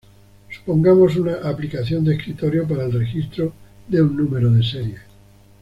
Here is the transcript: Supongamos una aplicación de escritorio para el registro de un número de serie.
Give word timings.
Supongamos 0.49 1.15
una 1.17 1.47
aplicación 1.47 2.03
de 2.03 2.15
escritorio 2.15 2.67
para 2.67 2.85
el 2.85 2.91
registro 2.93 3.53
de 3.87 4.01
un 4.01 4.17
número 4.17 4.49
de 4.51 4.63
serie. 4.63 4.97